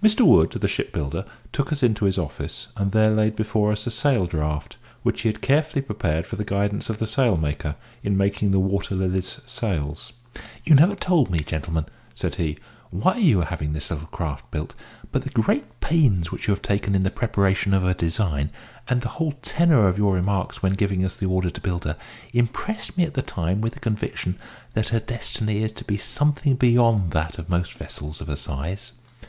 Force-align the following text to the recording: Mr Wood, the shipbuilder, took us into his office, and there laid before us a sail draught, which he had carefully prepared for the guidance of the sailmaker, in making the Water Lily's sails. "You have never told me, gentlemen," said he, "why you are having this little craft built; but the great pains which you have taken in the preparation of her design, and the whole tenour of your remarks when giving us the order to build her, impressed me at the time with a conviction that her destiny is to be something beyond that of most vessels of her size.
Mr 0.00 0.20
Wood, 0.20 0.52
the 0.52 0.68
shipbuilder, 0.68 1.24
took 1.52 1.72
us 1.72 1.82
into 1.82 2.04
his 2.04 2.16
office, 2.16 2.68
and 2.76 2.92
there 2.92 3.10
laid 3.10 3.34
before 3.34 3.72
us 3.72 3.88
a 3.88 3.90
sail 3.90 4.24
draught, 4.24 4.76
which 5.02 5.22
he 5.22 5.28
had 5.28 5.40
carefully 5.40 5.82
prepared 5.82 6.28
for 6.28 6.36
the 6.36 6.44
guidance 6.44 6.88
of 6.88 6.98
the 6.98 7.08
sailmaker, 7.08 7.74
in 8.04 8.16
making 8.16 8.52
the 8.52 8.60
Water 8.60 8.94
Lily's 8.94 9.40
sails. 9.46 10.12
"You 10.64 10.76
have 10.76 10.78
never 10.78 10.94
told 10.94 11.28
me, 11.28 11.40
gentlemen," 11.40 11.86
said 12.14 12.36
he, 12.36 12.58
"why 12.92 13.16
you 13.16 13.40
are 13.42 13.46
having 13.46 13.72
this 13.72 13.90
little 13.90 14.06
craft 14.06 14.48
built; 14.52 14.76
but 15.10 15.22
the 15.22 15.30
great 15.30 15.80
pains 15.80 16.30
which 16.30 16.46
you 16.46 16.54
have 16.54 16.62
taken 16.62 16.94
in 16.94 17.02
the 17.02 17.10
preparation 17.10 17.74
of 17.74 17.82
her 17.82 17.94
design, 17.94 18.50
and 18.86 19.00
the 19.00 19.08
whole 19.18 19.32
tenour 19.42 19.88
of 19.88 19.98
your 19.98 20.14
remarks 20.14 20.62
when 20.62 20.74
giving 20.74 21.04
us 21.04 21.16
the 21.16 21.26
order 21.26 21.50
to 21.50 21.60
build 21.60 21.82
her, 21.82 21.96
impressed 22.32 22.96
me 22.96 23.02
at 23.02 23.14
the 23.14 23.22
time 23.22 23.60
with 23.60 23.74
a 23.76 23.80
conviction 23.80 24.38
that 24.74 24.90
her 24.90 25.00
destiny 25.00 25.64
is 25.64 25.72
to 25.72 25.82
be 25.84 25.96
something 25.98 26.54
beyond 26.54 27.10
that 27.10 27.38
of 27.40 27.48
most 27.48 27.72
vessels 27.72 28.20
of 28.20 28.28
her 28.28 28.36
size. 28.36 28.92